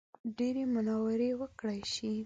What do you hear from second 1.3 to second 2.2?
وکړای شي.